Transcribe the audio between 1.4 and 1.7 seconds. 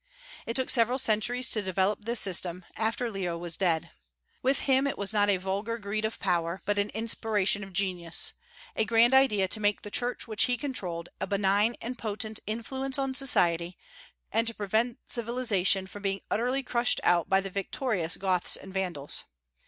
to